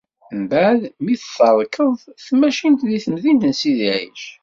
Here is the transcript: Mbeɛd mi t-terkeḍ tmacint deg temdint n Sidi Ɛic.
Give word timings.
Mbeɛd 0.41 0.81
mi 1.03 1.15
t-terkeḍ 1.17 1.93
tmacint 2.27 2.81
deg 2.89 3.01
temdint 3.03 3.43
n 3.47 3.53
Sidi 3.59 3.87
Ɛic. 3.95 4.23